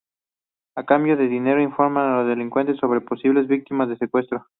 [0.75, 4.47] A cambio de dinero informa a los delincuentes sobre posibles víctimas de secuestro.